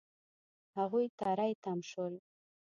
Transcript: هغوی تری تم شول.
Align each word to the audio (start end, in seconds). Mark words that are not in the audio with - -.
هغوی 0.77 1.05
تری 1.19 1.53
تم 1.63 1.79
شول. 1.89 2.13